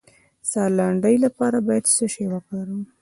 [0.41, 2.83] د ساه لنډۍ لپاره باید څه شی وکاروم؟